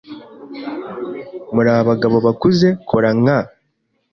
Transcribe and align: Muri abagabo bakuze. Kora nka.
Muri 1.53 1.69
abagabo 1.81 2.17
bakuze. 2.25 2.67
Kora 2.89 3.09
nka. 3.21 3.39